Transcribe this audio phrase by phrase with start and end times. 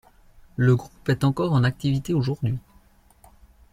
[0.55, 2.57] Le groupe est encore en activité aujourd'hui.